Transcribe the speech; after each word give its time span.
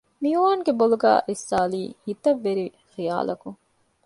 މިއުވާންގެ 0.21 0.71
ބޮލުގައި 0.79 1.21
ރިއްސާލީ 1.27 1.81
ހިތަށް 2.05 2.41
ވެރިވި 2.45 2.71
ޚިޔާލަކުން 2.93 3.59